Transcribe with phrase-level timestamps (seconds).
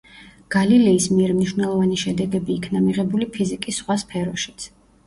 [0.55, 4.73] გალილეის მიერ მნიშვნელოვანი შედეგები იქნა მიღებული ფიზიკის სხვა სფეროშიც.